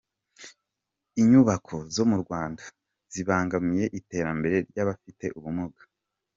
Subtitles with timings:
[1.21, 2.63] Inyubako zo mu Rwanda
[3.13, 5.81] zibangamiye iterambere ry’abafite ubumuga